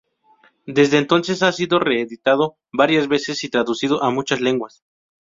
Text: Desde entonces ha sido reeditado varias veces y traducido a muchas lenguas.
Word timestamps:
Desde 0.65 0.97
entonces 0.97 1.43
ha 1.43 1.51
sido 1.51 1.77
reeditado 1.77 2.57
varias 2.73 3.07
veces 3.07 3.43
y 3.43 3.49
traducido 3.49 4.01
a 4.01 4.09
muchas 4.09 4.41
lenguas. 4.41 4.83